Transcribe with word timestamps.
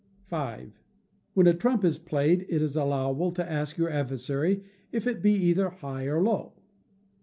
v. 0.31 0.73
When 1.35 1.45
a 1.45 1.53
trump 1.53 1.85
is 1.85 1.99
played, 1.99 2.47
it 2.49 2.59
is 2.63 2.75
allowable 2.75 3.31
to 3.33 3.47
ask 3.47 3.77
your 3.77 3.91
adversary 3.91 4.63
if 4.91 5.05
it 5.05 5.21
be 5.21 5.33
either 5.33 5.69
high 5.69 6.05
or 6.05 6.19
low. 6.23 6.53